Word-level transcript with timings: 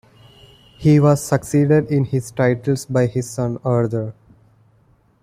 He 0.79 0.99
was 0.99 1.23
succeeded 1.23 1.91
in 1.91 2.05
his 2.05 2.31
titles 2.31 2.87
by 2.87 3.05
his 3.05 3.29
son, 3.29 3.59
Arthur. 3.63 4.15